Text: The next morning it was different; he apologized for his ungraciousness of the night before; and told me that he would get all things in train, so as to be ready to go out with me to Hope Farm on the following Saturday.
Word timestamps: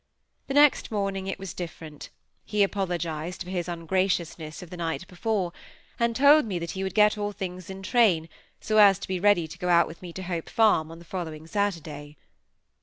The 0.47 0.55
next 0.55 0.89
morning 0.89 1.27
it 1.27 1.37
was 1.37 1.53
different; 1.53 2.09
he 2.43 2.63
apologized 2.63 3.43
for 3.43 3.51
his 3.51 3.67
ungraciousness 3.67 4.63
of 4.63 4.71
the 4.71 4.77
night 4.77 5.07
before; 5.07 5.53
and 5.99 6.15
told 6.15 6.45
me 6.47 6.57
that 6.57 6.71
he 6.71 6.81
would 6.81 6.95
get 6.95 7.19
all 7.19 7.31
things 7.31 7.69
in 7.69 7.83
train, 7.83 8.27
so 8.59 8.79
as 8.79 8.97
to 8.97 9.07
be 9.07 9.19
ready 9.19 9.47
to 9.47 9.59
go 9.59 9.69
out 9.69 9.85
with 9.85 10.01
me 10.01 10.11
to 10.13 10.23
Hope 10.23 10.49
Farm 10.49 10.89
on 10.91 10.97
the 10.97 11.05
following 11.05 11.45
Saturday. 11.45 12.17